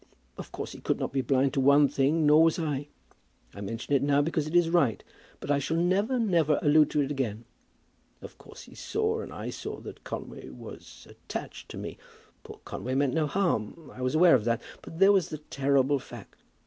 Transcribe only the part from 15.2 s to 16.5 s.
the terrible fact.